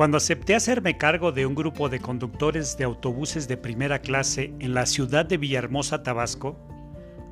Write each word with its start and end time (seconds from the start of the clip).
Cuando 0.00 0.16
acepté 0.16 0.54
hacerme 0.54 0.96
cargo 0.96 1.30
de 1.30 1.44
un 1.44 1.54
grupo 1.54 1.90
de 1.90 2.00
conductores 2.00 2.78
de 2.78 2.84
autobuses 2.84 3.48
de 3.48 3.58
primera 3.58 3.98
clase 3.98 4.54
en 4.58 4.72
la 4.72 4.86
ciudad 4.86 5.26
de 5.26 5.36
Villahermosa, 5.36 6.02
Tabasco, 6.02 6.58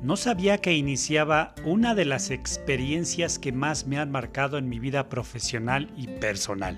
no 0.03 0.15
sabía 0.15 0.59
que 0.59 0.73
iniciaba 0.73 1.55
una 1.65 1.95
de 1.95 2.05
las 2.05 2.29
experiencias 2.29 3.39
que 3.39 3.51
más 3.51 3.87
me 3.87 3.97
han 3.97 4.11
marcado 4.11 4.59
en 4.59 4.69
mi 4.69 4.77
vida 4.77 5.09
profesional 5.09 5.91
y 5.97 6.09
personal. 6.19 6.77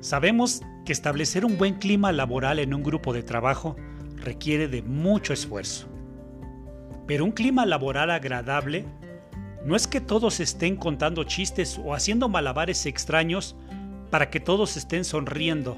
Sabemos 0.00 0.62
que 0.86 0.94
establecer 0.94 1.44
un 1.44 1.58
buen 1.58 1.74
clima 1.74 2.10
laboral 2.10 2.60
en 2.60 2.72
un 2.72 2.82
grupo 2.82 3.12
de 3.12 3.22
trabajo 3.22 3.76
requiere 4.16 4.68
de 4.68 4.80
mucho 4.80 5.34
esfuerzo. 5.34 5.86
Pero 7.06 7.26
un 7.26 7.32
clima 7.32 7.66
laboral 7.66 8.10
agradable 8.10 8.86
no 9.66 9.76
es 9.76 9.86
que 9.86 10.00
todos 10.00 10.40
estén 10.40 10.76
contando 10.76 11.24
chistes 11.24 11.78
o 11.78 11.92
haciendo 11.92 12.30
malabares 12.30 12.86
extraños 12.86 13.54
para 14.14 14.30
que 14.30 14.38
todos 14.38 14.76
estén 14.76 15.04
sonriendo. 15.04 15.76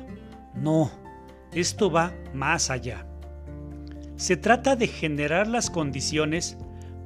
No, 0.53 0.91
esto 1.55 1.91
va 1.91 2.13
más 2.35 2.69
allá. 2.69 3.07
Se 4.17 4.37
trata 4.37 4.77
de 4.77 4.89
generar 4.89 5.47
las 5.47 5.71
condiciones 5.71 6.59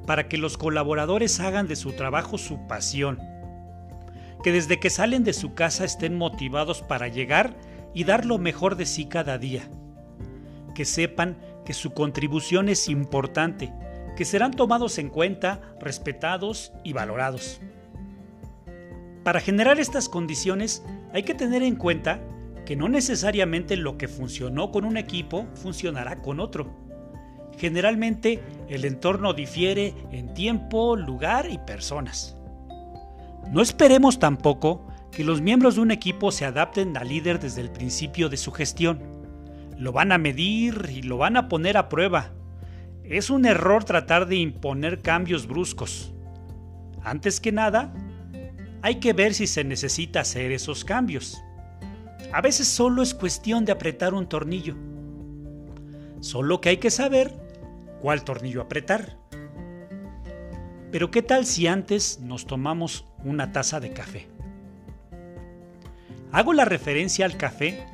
para 0.05 0.27
que 0.27 0.37
los 0.37 0.57
colaboradores 0.57 1.39
hagan 1.39 1.69
de 1.69 1.77
su 1.77 1.93
trabajo 1.93 2.37
su 2.37 2.67
pasión. 2.67 3.17
Que 4.43 4.51
desde 4.51 4.77
que 4.81 4.89
salen 4.89 5.23
de 5.23 5.31
su 5.31 5.53
casa 5.53 5.85
estén 5.85 6.17
motivados 6.17 6.81
para 6.81 7.07
llegar 7.07 7.55
y 7.93 8.03
dar 8.03 8.25
lo 8.25 8.37
mejor 8.37 8.75
de 8.75 8.85
sí 8.85 9.05
cada 9.05 9.37
día. 9.37 9.69
Que 10.75 10.83
sepan 10.83 11.37
que 11.63 11.71
su 11.71 11.91
contribución 11.91 12.67
es 12.67 12.89
importante, 12.89 13.71
que 14.17 14.25
serán 14.25 14.51
tomados 14.51 14.97
en 14.97 15.07
cuenta, 15.07 15.61
respetados 15.79 16.73
y 16.83 16.91
valorados. 16.91 17.61
Para 19.23 19.39
generar 19.39 19.79
estas 19.79 20.09
condiciones 20.09 20.83
hay 21.13 21.23
que 21.23 21.35
tener 21.35 21.61
en 21.61 21.75
cuenta 21.75 22.19
que 22.65 22.75
no 22.75 22.89
necesariamente 22.89 23.77
lo 23.77 23.97
que 23.97 24.07
funcionó 24.07 24.71
con 24.71 24.85
un 24.85 24.97
equipo 24.97 25.45
funcionará 25.53 26.21
con 26.21 26.39
otro. 26.39 26.73
Generalmente 27.57 28.41
el 28.69 28.85
entorno 28.85 29.33
difiere 29.33 29.93
en 30.11 30.33
tiempo, 30.33 30.95
lugar 30.95 31.47
y 31.51 31.59
personas. 31.59 32.35
No 33.51 33.61
esperemos 33.61 34.17
tampoco 34.17 34.87
que 35.11 35.23
los 35.23 35.41
miembros 35.41 35.75
de 35.75 35.81
un 35.81 35.91
equipo 35.91 36.31
se 36.31 36.45
adapten 36.45 36.95
al 36.97 37.09
líder 37.09 37.39
desde 37.39 37.61
el 37.61 37.69
principio 37.69 38.29
de 38.29 38.37
su 38.37 38.51
gestión. 38.51 38.99
Lo 39.77 39.91
van 39.91 40.11
a 40.11 40.17
medir 40.17 40.89
y 40.91 41.01
lo 41.01 41.17
van 41.17 41.37
a 41.37 41.49
poner 41.49 41.77
a 41.77 41.89
prueba. 41.89 42.31
Es 43.03 43.29
un 43.29 43.45
error 43.45 43.83
tratar 43.83 44.27
de 44.27 44.37
imponer 44.37 45.01
cambios 45.01 45.45
bruscos. 45.45 46.13
Antes 47.03 47.41
que 47.41 47.51
nada, 47.51 47.93
hay 48.81 48.95
que 48.95 49.13
ver 49.13 49.33
si 49.33 49.47
se 49.47 49.63
necesita 49.63 50.21
hacer 50.21 50.51
esos 50.51 50.83
cambios. 50.83 51.43
A 52.33 52.41
veces 52.41 52.67
solo 52.67 53.03
es 53.03 53.13
cuestión 53.13 53.65
de 53.65 53.71
apretar 53.71 54.13
un 54.13 54.27
tornillo. 54.27 54.75
Solo 56.19 56.61
que 56.61 56.69
hay 56.69 56.77
que 56.77 56.91
saber 56.91 57.33
cuál 58.01 58.23
tornillo 58.23 58.61
apretar. 58.61 59.17
Pero 60.91 61.11
¿qué 61.11 61.21
tal 61.21 61.45
si 61.45 61.67
antes 61.67 62.19
nos 62.19 62.45
tomamos 62.47 63.05
una 63.23 63.51
taza 63.51 63.79
de 63.79 63.91
café? 63.91 64.27
Hago 66.31 66.53
la 66.53 66.65
referencia 66.65 67.25
al 67.25 67.37
café 67.37 67.85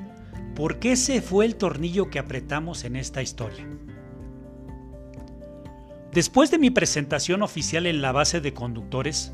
porque 0.55 0.93
ese 0.93 1.21
fue 1.21 1.45
el 1.45 1.55
tornillo 1.55 2.09
que 2.09 2.19
apretamos 2.19 2.83
en 2.83 2.95
esta 2.95 3.21
historia. 3.21 3.65
Después 6.11 6.49
de 6.49 6.57
mi 6.57 6.71
presentación 6.71 7.43
oficial 7.43 7.85
en 7.85 8.01
la 8.01 8.11
base 8.11 8.41
de 8.41 8.53
conductores, 8.53 9.33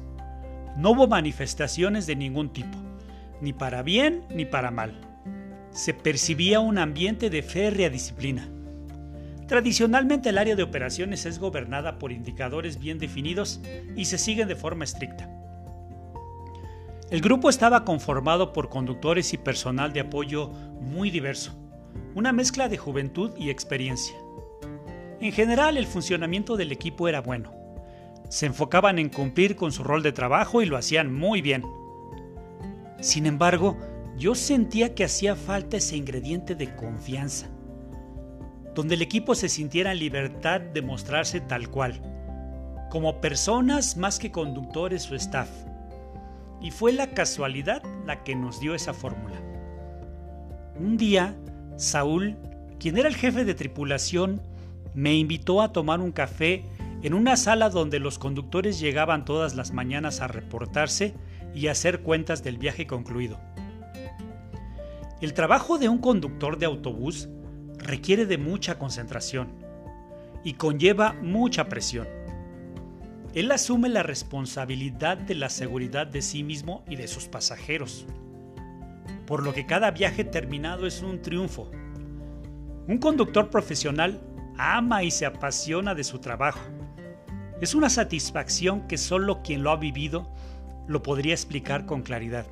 no 0.78 0.92
hubo 0.92 1.08
manifestaciones 1.08 2.08
de 2.08 2.16
ningún 2.16 2.52
tipo, 2.52 2.78
ni 3.42 3.54
para 3.54 3.84
bien 3.84 4.24
ni 4.30 4.46
para 4.46 4.72
mal. 4.72 5.00
Se 5.72 5.94
percibía 5.94 6.60
un 6.60 6.78
ambiente 6.78 7.30
de 7.30 7.42
férrea 7.44 7.90
disciplina. 7.90 8.50
Tradicionalmente 9.48 10.30
el 10.30 10.38
área 10.38 10.56
de 10.56 10.64
operaciones 10.64 11.26
es 11.26 11.40
gobernada 11.40 12.00
por 12.00 12.12
indicadores 12.12 12.80
bien 12.80 12.98
definidos 12.98 13.62
y 13.96 14.06
se 14.06 14.18
siguen 14.18 14.48
de 14.48 14.56
forma 14.56 14.84
estricta. 14.84 15.30
El 17.12 17.22
grupo 17.22 17.50
estaba 17.50 17.86
conformado 17.86 18.54
por 18.54 18.70
conductores 18.70 19.34
y 19.34 19.38
personal 19.38 19.94
de 19.94 20.00
apoyo 20.00 20.48
muy 20.82 21.12
diverso, 21.12 21.56
una 22.16 22.32
mezcla 22.32 22.70
de 22.70 22.78
juventud 22.78 23.32
y 23.38 23.50
experiencia. 23.50 24.16
En 25.20 25.32
general 25.32 25.78
el 25.78 25.86
funcionamiento 25.86 26.58
del 26.58 26.72
equipo 26.72 27.08
era 27.08 27.22
bueno. 27.22 27.63
Se 28.34 28.48
enfocaban 28.48 28.98
en 28.98 29.10
cumplir 29.10 29.56
con 29.56 29.72
su 29.72 29.84
rol 29.84 30.02
de 30.02 30.12
trabajo 30.12 30.64
y 30.64 30.66
lo 30.66 30.76
hacían 30.76 31.14
muy 31.14 31.44
bien. 31.44 31.64
Sin 33.00 33.28
embargo, 33.28 33.78
yo 34.18 34.34
sentía 34.34 34.96
que 34.96 35.04
hacía 35.04 35.36
falta 35.36 35.78
ese 35.78 35.98
ingrediente 35.98 36.56
de 36.56 36.76
confianza 36.76 37.48
donde 38.74 38.96
el 38.96 39.04
equipo 39.04 39.36
se 39.36 39.50
sintiera 39.50 39.92
en 39.92 40.00
libertad 40.00 40.60
de 40.60 40.82
mostrarse 40.82 41.42
tal 41.42 41.70
cual, 41.70 42.02
como 42.90 43.22
personas 43.22 43.98
más 43.98 44.18
que 44.18 44.32
conductores 44.32 45.12
o 45.12 45.16
staff. 45.16 45.52
Y 46.60 46.72
fue 46.72 46.92
la 46.92 47.12
casualidad 47.12 47.84
la 48.08 48.24
que 48.24 48.34
nos 48.34 48.60
dio 48.60 48.74
esa 48.74 48.96
fórmula. 48.96 49.40
Un 50.80 50.98
día, 50.98 51.36
Saúl, 51.78 52.36
quien 52.80 52.98
era 52.98 53.08
el 53.10 53.16
jefe 53.16 53.46
de 53.46 53.54
tripulación, 53.54 54.42
me 54.96 55.14
invitó 55.14 55.62
a 55.62 55.72
tomar 55.72 56.00
un 56.00 56.12
café 56.12 56.66
en 57.04 57.14
una 57.14 57.36
sala 57.36 57.70
donde 57.70 58.00
los 58.00 58.18
conductores 58.18 58.80
llegaban 58.80 59.26
todas 59.26 59.56
las 59.56 59.74
mañanas 59.74 60.22
a 60.22 60.28
reportarse 60.28 61.14
y 61.54 61.68
hacer 61.68 62.02
cuentas 62.02 62.44
del 62.44 62.58
viaje 62.58 62.88
concluido. 62.88 63.40
El 65.22 65.34
trabajo 65.34 65.78
de 65.78 65.90
un 65.90 66.00
conductor 66.00 66.58
de 66.58 66.66
autobús 66.66 67.28
requiere 67.78 68.26
de 68.26 68.38
mucha 68.38 68.80
concentración 68.80 69.50
y 70.46 70.54
conlleva 70.54 71.14
mucha 71.22 71.68
presión. 71.68 72.08
Él 73.34 73.52
asume 73.52 73.90
la 73.90 74.04
responsabilidad 74.04 75.18
de 75.18 75.36
la 75.36 75.50
seguridad 75.50 76.08
de 76.08 76.22
sí 76.22 76.44
mismo 76.44 76.86
y 76.88 76.96
de 76.96 77.10
sus 77.10 77.28
pasajeros, 77.28 78.06
por 79.26 79.44
lo 79.44 79.54
que 79.54 79.66
cada 79.66 79.92
viaje 79.92 80.24
terminado 80.24 80.88
es 80.88 81.02
un 81.02 81.22
triunfo. 81.22 81.70
Un 82.88 82.98
conductor 82.98 83.50
profesional 83.50 84.22
ama 84.58 85.04
y 85.04 85.12
se 85.12 85.26
apasiona 85.26 85.96
de 85.96 86.04
su 86.04 86.20
trabajo. 86.20 86.62
Es 87.64 87.76
una 87.76 87.90
satisfacción 87.90 88.90
que 88.90 88.98
solo 88.98 89.42
quien 89.42 89.64
lo 89.64 89.72
ha 89.72 89.78
vivido 89.78 90.28
lo 90.86 91.02
podría 91.02 91.34
explicar 91.34 91.86
con 91.86 92.02
claridad. 92.02 92.46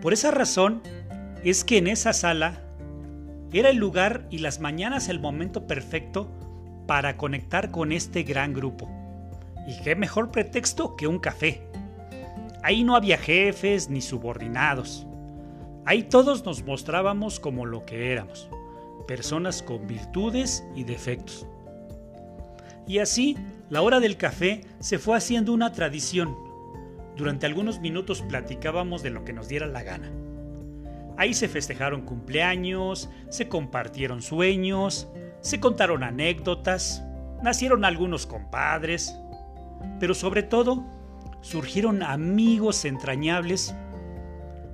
Por 0.00 0.12
esa 0.12 0.32
razón 0.32 0.82
es 1.44 1.62
que 1.62 1.78
en 1.78 1.86
esa 1.86 2.14
sala 2.14 2.60
era 3.52 3.70
el 3.70 3.76
lugar 3.76 4.26
y 4.28 4.38
las 4.38 4.58
mañanas 4.58 5.08
el 5.08 5.20
momento 5.20 5.68
perfecto 5.68 6.32
para 6.88 7.16
conectar 7.16 7.70
con 7.70 7.92
este 7.92 8.24
gran 8.24 8.54
grupo. 8.54 8.90
Y 9.68 9.80
qué 9.84 9.94
mejor 9.94 10.32
pretexto 10.32 10.96
que 10.96 11.06
un 11.06 11.20
café. 11.20 11.62
Ahí 12.64 12.82
no 12.82 12.96
había 12.96 13.18
jefes 13.18 13.88
ni 13.88 14.00
subordinados. 14.00 15.06
Ahí 15.84 16.02
todos 16.02 16.44
nos 16.44 16.64
mostrábamos 16.64 17.38
como 17.38 17.66
lo 17.66 17.86
que 17.86 18.10
éramos, 18.10 18.50
personas 19.06 19.62
con 19.62 19.86
virtudes 19.86 20.64
y 20.74 20.82
defectos. 20.82 21.46
Y 22.86 22.98
así, 22.98 23.36
la 23.70 23.82
hora 23.82 24.00
del 24.00 24.16
café 24.16 24.62
se 24.80 24.98
fue 24.98 25.16
haciendo 25.16 25.52
una 25.52 25.72
tradición. 25.72 26.36
Durante 27.16 27.46
algunos 27.46 27.80
minutos 27.80 28.22
platicábamos 28.22 29.02
de 29.02 29.10
lo 29.10 29.24
que 29.24 29.32
nos 29.32 29.48
diera 29.48 29.66
la 29.66 29.82
gana. 29.82 30.10
Ahí 31.16 31.34
se 31.34 31.48
festejaron 31.48 32.02
cumpleaños, 32.02 33.08
se 33.28 33.48
compartieron 33.48 34.22
sueños, 34.22 35.08
se 35.40 35.60
contaron 35.60 36.02
anécdotas, 36.02 37.02
nacieron 37.42 37.84
algunos 37.84 38.26
compadres, 38.26 39.14
pero 40.00 40.14
sobre 40.14 40.42
todo 40.42 40.84
surgieron 41.42 42.02
amigos 42.02 42.84
entrañables 42.84 43.74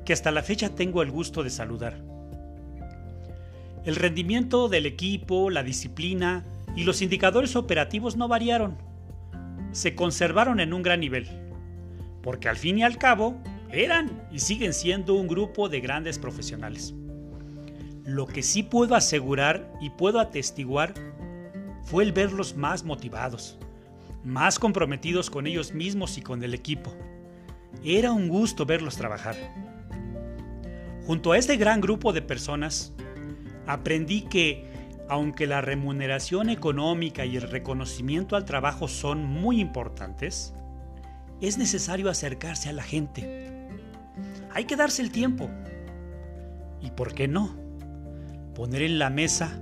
que 0.05 0.13
hasta 0.13 0.31
la 0.31 0.43
fecha 0.43 0.71
tengo 0.71 1.03
el 1.03 1.11
gusto 1.11 1.43
de 1.43 1.51
saludar. 1.51 2.01
El 3.85 3.97
rendimiento 3.97 4.69
del 4.69 4.87
equipo, 4.87 5.51
la 5.51 5.63
disciplina 5.63 6.45
y 6.79 6.85
los 6.85 7.03
indicadores 7.03 7.57
operativos 7.57 8.17
no 8.17 8.29
variaron. 8.29 8.79
Se 9.73 9.97
conservaron 9.97 10.61
en 10.61 10.73
un 10.73 10.83
gran 10.83 11.01
nivel, 11.01 11.27
porque 12.23 12.49
al 12.49 12.57
fin 12.57 12.79
y 12.79 12.85
al 12.85 12.99
cabo 12.99 13.43
eran 13.69 14.23
y 14.31 14.39
siguen 14.39 14.73
siendo 14.73 15.15
un 15.15 15.27
grupo 15.27 15.69
de 15.69 15.81
grandes 15.81 16.21
profesionales. 16.21 16.95
Lo 18.05 18.29
que 18.29 18.45
sí 18.45 18.63
puedo 18.63 18.95
asegurar 18.95 19.75
y 19.81 19.91
puedo 19.91 20.21
atestiguar 20.21 20.95
fue 21.83 22.05
el 22.05 22.13
verlos 22.13 22.55
más 22.55 22.85
motivados, 22.85 23.59
más 24.23 24.61
comprometidos 24.61 25.31
con 25.31 25.49
ellos 25.49 25.75
mismos 25.75 26.17
y 26.17 26.23
con 26.23 26.45
el 26.45 26.55
equipo. 26.55 26.95
Era 27.83 28.13
un 28.13 28.29
gusto 28.29 28.67
verlos 28.67 28.97
trabajar. 28.97 29.35
Junto 31.09 31.33
a 31.33 31.39
este 31.39 31.57
gran 31.57 31.81
grupo 31.81 32.13
de 32.13 32.23
personas, 32.23 32.93
aprendí 33.67 34.21
que, 34.23 34.68
aunque 35.09 35.47
la 35.47 35.61
remuneración 35.61 36.51
económica 36.51 37.25
y 37.25 37.37
el 37.37 37.43
reconocimiento 37.43 38.37
al 38.37 38.45
trabajo 38.45 38.89
son 38.89 39.25
muy 39.25 39.61
importantes, 39.61 40.55
es 41.41 41.59
necesario 41.59 42.11
acercarse 42.11 42.69
a 42.69 42.73
la 42.73 42.83
gente 42.83 43.49
hay 44.59 44.65
que 44.65 44.77
darse 44.77 45.03
el 45.03 45.11
tiempo. 45.11 45.49
¿Y 46.81 46.91
por 46.91 47.15
qué 47.15 47.29
no? 47.29 47.55
Poner 48.55 48.83
en 48.83 48.99
la 48.99 49.11
mesa 49.11 49.59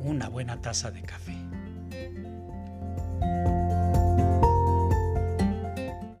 una 0.00 0.28
buena 0.28 0.60
taza 0.60 0.90
de 0.90 1.02
café. 1.02 1.36